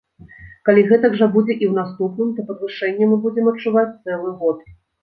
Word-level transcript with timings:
Калі 0.69 0.81
гэтак 0.91 1.17
жа 1.19 1.27
будзе 1.35 1.53
і 1.57 1.65
ў 1.71 1.73
наступным, 1.81 2.33
то 2.39 2.49
падвышэнне 2.51 3.05
мы 3.13 3.23
будзем 3.29 3.55
адчуваць 3.55 3.89
цэлы 4.03 4.37
год. 4.43 4.59